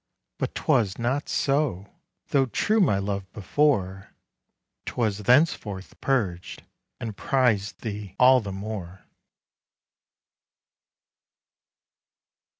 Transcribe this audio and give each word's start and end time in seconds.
But 0.39 0.55
'twas 0.55 0.97
not 0.97 1.29
so; 1.29 1.85
though 2.29 2.47
true 2.47 2.79
my 2.81 2.97
love 2.97 3.31
before, 3.33 4.15
'Twas 4.87 5.19
thenceforth 5.19 6.01
purg'd, 6.01 6.63
and 6.99 7.15
priz'd 7.15 7.81
thee 7.81 8.15
all 8.19 8.41
the 8.41 8.51
more. 8.51 9.05